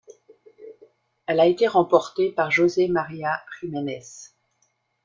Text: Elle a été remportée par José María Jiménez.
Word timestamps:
Elle 1.27 1.39
a 1.39 1.45
été 1.45 1.67
remportée 1.67 2.31
par 2.31 2.49
José 2.49 2.87
María 2.87 3.39
Jiménez. 3.59 4.01